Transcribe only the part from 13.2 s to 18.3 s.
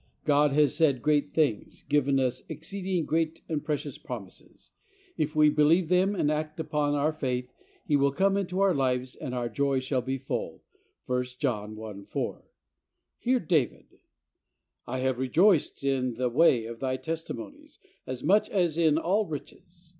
David, "I have rejoiced in the way of Thy testimonies as